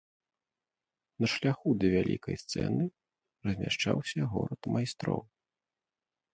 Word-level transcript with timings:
На 1.23 1.27
шляху 1.33 1.69
да 1.83 1.91
вялікай 1.97 2.35
сцэны 2.43 2.83
размяшчаўся 3.51 4.21
горад 4.35 4.61
майстроў. 4.77 5.25